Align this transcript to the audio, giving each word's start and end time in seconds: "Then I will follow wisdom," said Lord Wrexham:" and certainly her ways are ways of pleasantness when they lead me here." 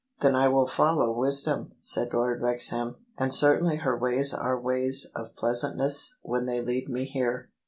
"Then 0.21 0.35
I 0.35 0.47
will 0.47 0.65
follow 0.65 1.11
wisdom," 1.11 1.73
said 1.79 2.11
Lord 2.11 2.41
Wrexham:" 2.41 2.95
and 3.19 3.31
certainly 3.31 3.75
her 3.75 3.95
ways 3.95 4.33
are 4.33 4.59
ways 4.59 5.05
of 5.15 5.35
pleasantness 5.35 6.17
when 6.23 6.47
they 6.47 6.59
lead 6.59 6.89
me 6.89 7.05
here." 7.05 7.51